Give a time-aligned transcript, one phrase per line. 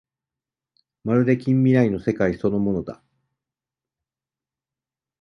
[1.03, 3.03] まるで近未来の世界そのものだ